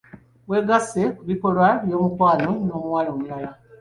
Wegasse 0.49 1.01
mu 1.15 1.23
bikolwa 1.29 1.67
eby'omukwano 1.85 2.49
n'omuwala 2.67 3.09
omulala? 3.15 3.49